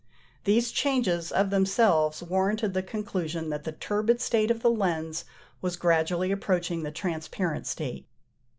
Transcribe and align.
These 0.45 0.71
changes 0.71 1.31
of 1.31 1.51
themselves 1.51 2.23
warranted 2.23 2.73
the 2.73 2.81
conclusion 2.81 3.49
that 3.51 3.65
the 3.65 3.71
turbid 3.71 4.19
state 4.19 4.49
of 4.49 4.63
the 4.63 4.71
lens 4.71 5.25
was 5.61 5.75
gradually 5.75 6.31
approaching 6.31 6.81
the 6.81 6.89
transparent 6.89 7.67
state. 7.67 8.07